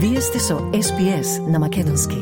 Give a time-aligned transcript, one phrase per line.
[0.00, 2.16] Вие сте со SPS на Македонски.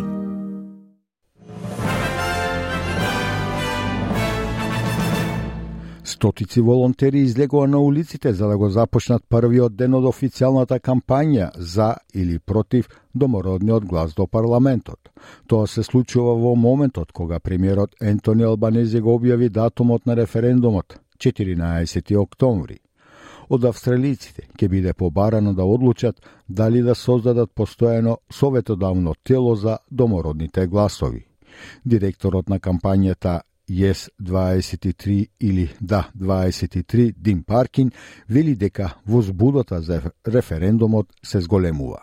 [6.04, 11.96] Стотици волонтери излегува на улиците за да го започнат првиот ден од официјалната кампања за
[12.14, 15.12] или против домородниот глас до парламентот.
[15.46, 22.16] Тоа се случува во моментот кога премиерот Ентони Албанези го објави датумот на референдумот 14
[22.16, 22.85] октомври
[23.48, 30.66] од австралиците ќе биде побарано да одлучат дали да создадат постојано советодавно тело за домородните
[30.66, 31.26] гласови.
[31.84, 33.40] Директорот на кампањата
[33.70, 37.90] Yes 23 или Да 23 Дим Паркин
[38.30, 41.98] вели дека возбудата за референдумот се зголемува.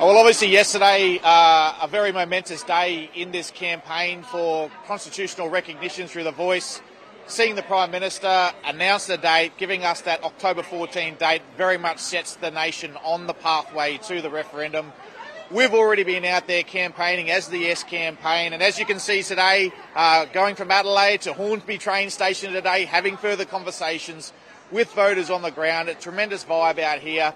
[0.00, 6.22] Well, obviously, yesterday, uh, a very momentous day in this campaign for constitutional recognition through
[6.22, 6.80] the voice
[7.28, 11.98] seeing the Prime Minister announce the date, giving us that October 14 date, very much
[11.98, 14.92] sets the nation on the pathway to the referendum.
[15.50, 19.22] We've already been out there campaigning as the Yes campaign, and as you can see
[19.22, 24.32] today, uh, going from Adelaide to Hornsby train station today, having further conversations
[24.70, 25.88] with voters on the ground.
[25.88, 27.34] A tremendous vibe out here.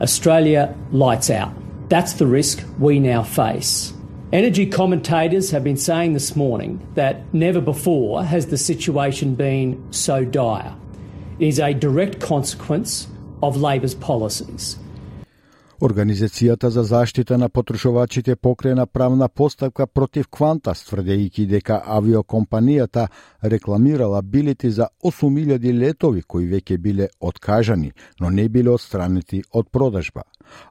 [0.00, 1.54] Australia lights out.
[1.88, 3.92] That's the risk we now face.
[4.32, 10.24] Energy commentators have been saying this morning that never before has the situation been so
[10.24, 10.74] dire.
[11.38, 13.06] It is a direct consequence
[13.40, 14.78] of Labor's policies.
[15.80, 23.08] Организацијата за заштита на потрошувачите покрена правна постапка против Кванта, тврдејќи дека авиокомпанијата
[23.42, 30.22] рекламирала билети за 8000 летови кои веќе биле откажани, но не биле отстранети од продажба.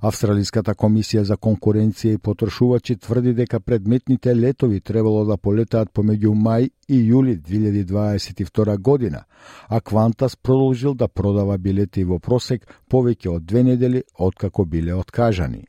[0.02, 6.70] Австралиската комисија за конкуренција и потрошувачи тврди дека предметните летови требало да полетаат помеѓу мај
[6.88, 9.24] и јули 2022 година,
[9.68, 15.66] а Квантас продолжил да продава билети во просек повеќе од две недели откако биле откажани.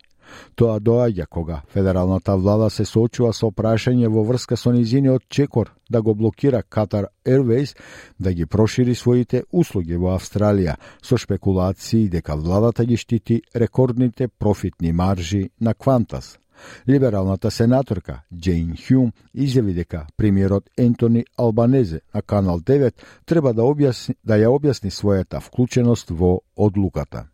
[0.55, 6.03] Тоа доаѓа кога федералната влада се соочува со прашање во врска со низиниот чекор да
[6.03, 7.77] го блокира Катар Airways
[8.19, 14.93] да ги прошири своите услуги во Австралија со спекулации дека владата ги штити рекордните профитни
[14.93, 16.37] маржи на Qantas.
[16.89, 22.93] Либералната сенаторка Джейн Хјум изјави дека премиерот Ентони Албанезе на Канал 9
[23.25, 27.27] треба да, објасни, да ја објасни својата вклученост во одлуката.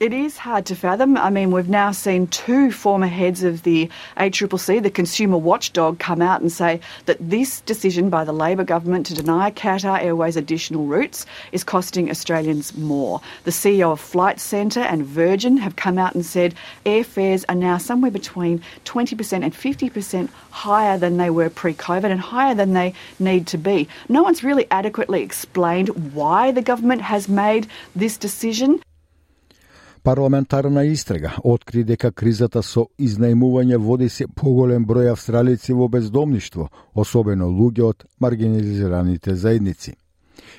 [0.00, 1.16] It is hard to fathom.
[1.16, 6.22] I mean, we've now seen two former heads of the ACCC, the consumer watchdog, come
[6.22, 10.86] out and say that this decision by the Labor government to deny Qatar Airways additional
[10.86, 13.20] routes is costing Australians more.
[13.42, 16.54] The CEO of Flight Centre and Virgin have come out and said
[16.86, 22.20] airfares are now somewhere between 20% and 50% higher than they were pre COVID and
[22.20, 23.88] higher than they need to be.
[24.08, 27.66] No one's really adequately explained why the government has made
[27.96, 28.80] this decision.
[30.08, 37.50] Парламентарна истрага откри дека кризата со изнајмување води се поголем број австралици во бездомништво, особено
[37.52, 39.92] луѓе од маргинализираните заедници.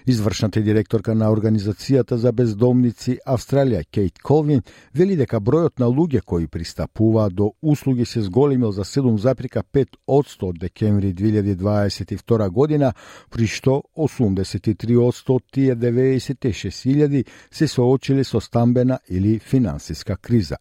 [0.07, 4.61] Извршната директорка на Организацијата за бездомници Австралија, Кейт Колвин,
[4.93, 11.13] вели дека бројот на луѓе кои пристапуваат до услуги се зголемил за 7,5 од декември
[11.13, 12.93] 2022 година,
[13.29, 20.57] при што 83 од тие 96.000 се соочили со стамбена или финансиска криза.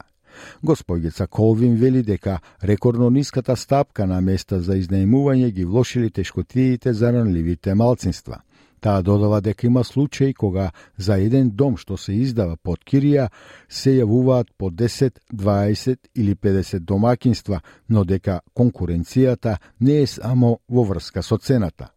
[0.63, 7.13] Господица Колвин вели дека рекордно ниската стапка на места за изнаемување ги влошили тешкотиите за
[7.13, 8.43] ранливите малцинства.
[8.81, 13.29] Таа додава дека има случаи кога за еден дом што се издава под кирија
[13.69, 20.85] се јавуваат по 10, 20 или 50 домакинства, но дека конкуренцијата не е само во
[20.85, 21.89] врска со цената.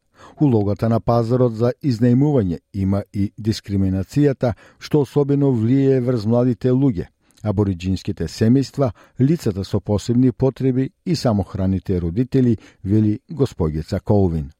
[0.41, 7.07] Улогата на пазарот за изнајмување има и дискриминацијата, што особено влие врз младите луѓе,
[7.43, 14.51] абориджинските семејства, лицата со посебни потреби и самохраните родители, вели госпогица Колвин.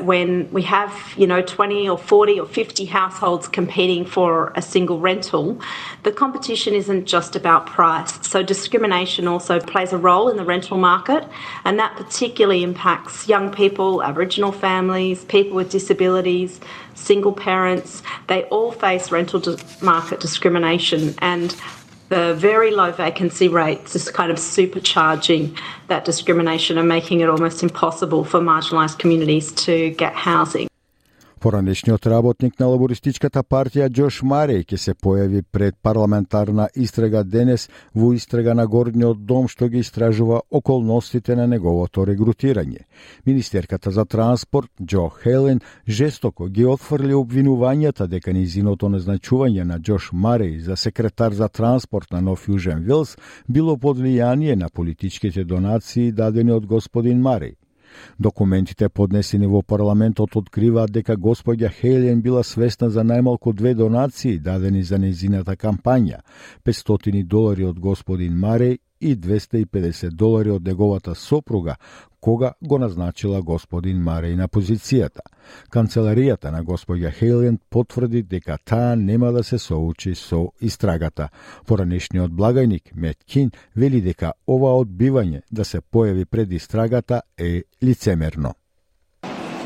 [0.00, 5.00] When we have, you know, 20 or 40 or 50 households competing for a single
[5.00, 5.58] rental,
[6.02, 8.26] the competition isn't just about price.
[8.26, 11.26] So discrimination also plays a role in the rental market,
[11.64, 16.60] and that particularly impacts young people, Aboriginal families, people with disabilities,
[16.94, 18.02] single parents.
[18.26, 21.56] They all face rental market discrimination, and
[22.08, 25.58] the very low vacancy rates is kind of supercharging
[25.88, 30.68] that discrimination and making it almost impossible for marginalised communities to get housing.
[31.40, 38.14] Поранешниот работник на лабористичката партија Џош Мареј ќе се појави пред парламентарна истрага денес во
[38.16, 42.86] истрага на Горниот дом што ги истражува околностите на неговото регрутирање.
[43.26, 50.56] Министерката за транспорт Џо Хелен жестоко ги отфрли обвинувањата дека низиното назначување на Џош Мареј
[50.64, 56.52] за секретар за транспорт на Нов Јужен Вилс било под влијание на политичките донации дадени
[56.52, 57.56] од господин Мареј.
[58.18, 64.82] Документите поднесени во парламентот откриваат дека господја Хелен била свесна за најмалку две донации дадени
[64.82, 66.20] за незината кампања,
[66.64, 71.76] 500 долари од господин Маре и 250 долари од неговата сопруга,
[72.20, 75.22] кога го назначила господин Мареј на позицијата.
[75.70, 81.28] Канцеларијата на господја Хейлен потврди дека таа нема да се соучи со истрагата.
[81.66, 88.54] Поранешниот благајник Мет Кин вели дека ова одбивање да се појави пред истрагата е лицемерно.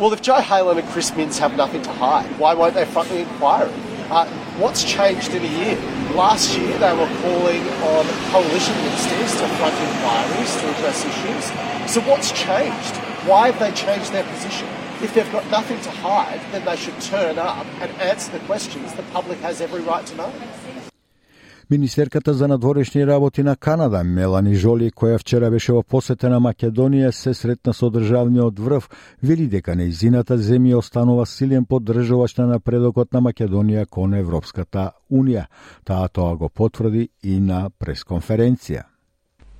[0.00, 3.08] Well, if Joe Halen and Chris Mintz have nothing to hide, why won't they front
[3.10, 3.89] the inquiry?
[4.10, 4.26] Uh,
[4.58, 5.76] what's changed in a year?
[6.16, 7.62] Last year, they were calling
[7.94, 11.44] on coalition ministers to front inquiries to address issues.
[11.88, 12.96] So, what's changed?
[13.24, 14.66] Why have they changed their position?
[15.00, 18.92] If they've got nothing to hide, then they should turn up and answer the questions
[18.94, 20.32] the public has every right to know.
[21.70, 27.12] Министерката за надворешни работи на Канада, Мелани Жоли, која вчера беше во посета на Македонија,
[27.14, 28.88] се сретна со државниот врв,
[29.22, 35.46] вели дека неизината земја останува силен поддржувач на напредокот на Македонија кон Европската Унија.
[35.86, 38.82] Таа тоа го потврди и на пресконференција.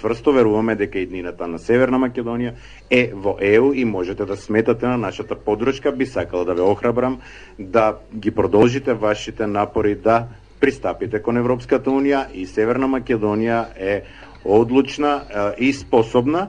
[0.03, 2.57] Тврсто веруваме дека иднината на Северна Македонија
[2.91, 5.93] е во ЕУ и можете да сметате на нашата подршка.
[5.93, 7.21] Би сакала да ве охрабрам
[7.59, 10.27] да ги продолжите вашите напори да
[10.61, 14.03] пристапите кон Европската Унија и Северна Македонија е
[14.45, 15.21] одлучна
[15.59, 16.49] и способна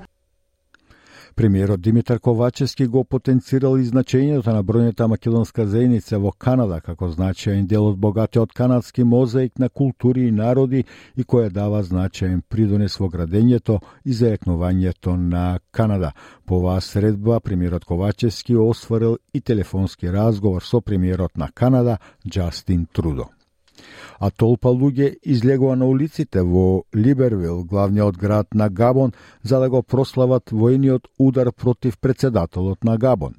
[1.36, 7.66] Премиерот Димитар Ковачевски го потенцирал и значењето на бројната македонска заедница во Канада како значаен
[7.68, 10.84] дел од богатиот канадски мозаик на култури и народи
[11.18, 16.12] и која дава значаен придонес во градењето и зајакнувањето на Канада.
[16.46, 21.98] По оваа средба премиерот Ковачевски осварил и телефонски разговор со премиерот на Канада
[22.28, 23.41] Джастин Трудо
[24.20, 29.14] а толпа луѓе излегува на улиците во Либервил, главниот град на Габон,
[29.44, 33.34] за да го прослават војниот удар против председателот на Габон.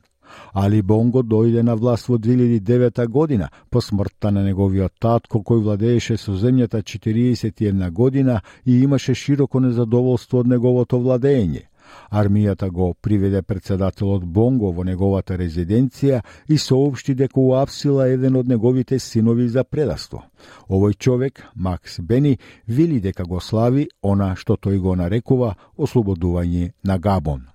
[0.55, 6.17] Али Бонго дојде на власт во 2009 година, по смртта на неговиот татко кој владееше
[6.17, 11.69] со земјата 41 година и имаше широко незадоволство од неговото владење.
[12.13, 18.99] Армијата го приведе председателот Бонго во неговата резиденција и соопшти дека уапсила еден од неговите
[18.99, 20.25] синови за предаство.
[20.69, 26.99] Овој човек, Макс Бени, вели дека го слави она што тој го нарекува ослободување на
[26.99, 27.49] Габон.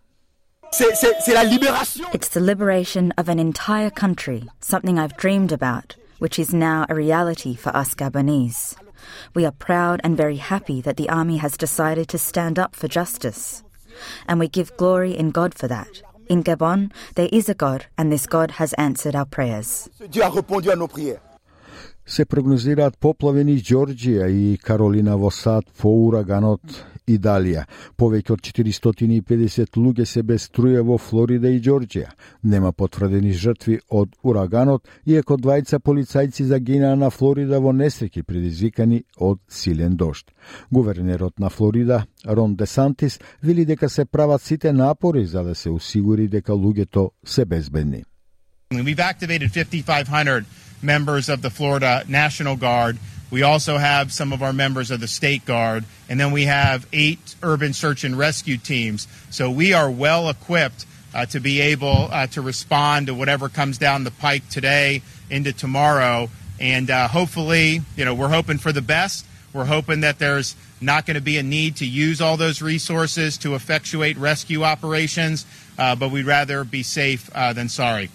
[0.74, 6.96] It's the liberation of an entire country, something I've dreamed about, which is now a
[6.96, 8.76] reality for us Gabonese.
[9.34, 12.88] We are proud and very happy that the army has decided to stand up for
[12.88, 13.64] justice
[14.27, 16.03] and we give glory in God for that.
[16.29, 19.89] In Gabon, there is a God, and this God has answered our prayers.
[22.07, 26.61] Се прогнозираат поплави низ Ѓорџија и Каролина во сад по ураганот
[27.08, 27.64] Идалија.
[27.98, 32.10] Повеќе од 450 луѓе се без струја во Флорида и Ѓорџија.
[32.44, 39.40] Нема потврдени жртви од ураганот, иако двајца полицајци загинаа на Флорида во несреќи предизвикани од
[39.48, 40.32] силен дожд.
[40.72, 46.28] Гувернерот на Флорида, Рон Десантис, вели дека се прават сите напори за да се осигури
[46.28, 48.04] дека луѓето се безбедни.
[48.72, 50.44] We've activated 5500
[50.84, 52.98] members of the Florida National Guard
[53.30, 56.88] We also have some of our members of the State Guard, and then we have
[56.94, 59.08] eight urban search and rescue teams.
[59.30, 63.78] So we are well equipped uh, to be able uh, to respond to whatever comes
[63.78, 66.30] down the pike today into tomorrow.
[66.60, 69.26] And uh, hopefully, you know, we're hoping for the best.
[69.54, 73.38] We're hoping that there's not going to be a need to use all those resources
[73.40, 75.46] to effectuate rescue operations,
[75.78, 78.10] uh, but we'd rather be safe uh, than sorry.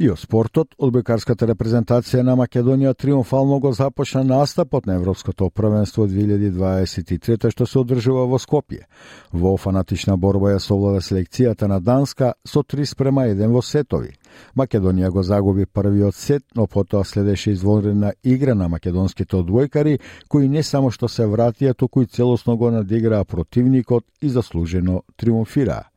[0.00, 7.50] И о спортот, одбојкарската репрезентација на Македонија триумфално го започна настапот на Европското првенство 2023
[7.52, 8.86] што се одржува во Скопје.
[9.32, 14.16] Во фанатична борба ја совлада селекцијата на Данска со 3 спрема 1 во сетови.
[14.56, 20.62] Македонија го загуби првиот сет, но потоа следеше извонредна игра на македонските одбојкари, кои не
[20.62, 25.89] само што се вратија, туку и целосно го надиграа противникот и заслужено триумфираа.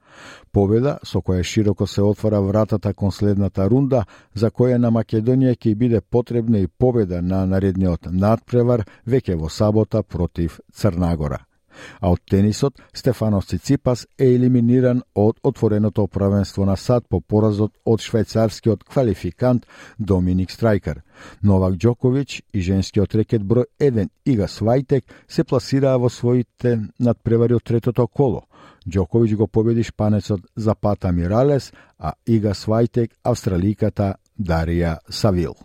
[0.51, 5.75] Победа со која широко се отвора вратата кон следната рунда, за која на Македонија ќе
[5.75, 11.45] биде потребна и победа на наредниот надпревар веќе во сабота против Црнагора.
[11.99, 18.01] А од тенисот, Стефанос Циципас е елиминиран од отвореното правенство на сад по поразот од
[18.01, 19.65] швајцарскиот квалификант
[19.97, 21.01] Доминик Страйкер.
[21.41, 27.63] Новак Джокович и женскиот рекет број 1 Ига Свајтек се пласираа во своите надпревари од
[27.63, 28.45] третото коло.
[28.89, 35.55] Джокович го победи шпанецот Запата Миралес, а Ига Свајтек австраликата Дарија Савил.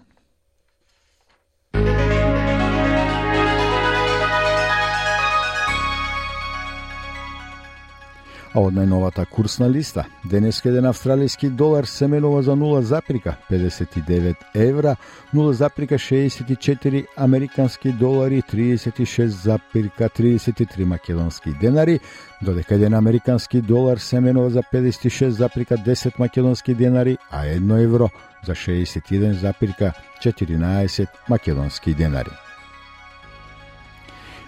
[8.59, 14.97] А од најновата курсна листа, денес еден австралијски долар се менува за 0,59 евра,
[15.33, 22.00] 0,64 американски долари, 36,33 македонски денари,
[22.43, 28.11] додека еден американски долар се менува за 56,10 македонски денари, а 1 евро
[28.47, 32.48] за 61,14 македонски денари.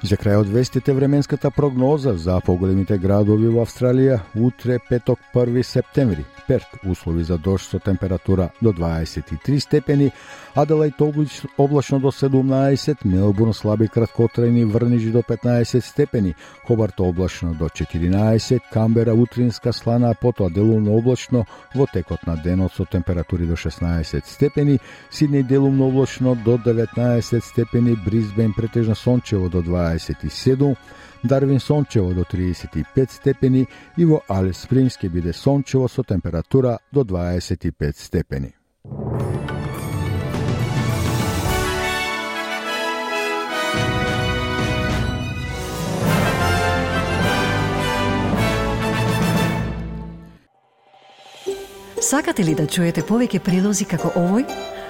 [0.01, 5.63] И за крај од вестите временската прогноза за поголемите градови во Австралија утре петок 1
[5.63, 6.25] септември.
[6.49, 10.11] Перт услови за дожд со температура до 23 степени,
[10.57, 10.99] Аделајт
[11.59, 16.35] облачно до 17, Мелбурн слаби краткотрајни врнижи до 15 степени,
[16.67, 22.85] Хобарт облачно до 14, Камбера утринска слана, потоа делумно облачно во текот на денот со
[22.85, 24.81] температури до 16 степени,
[25.13, 29.63] Сиднеј делумно облачно до 19 степени, Бризбен претежно сончево до
[29.99, 30.77] 27,
[31.25, 33.67] Дарвин сончево до 35 степени
[33.97, 38.55] и во Алис Спрингс ќе биде сончево со температура до 25 степени.
[52.01, 54.47] Сакате ли да чуете повеќе прилози како овој?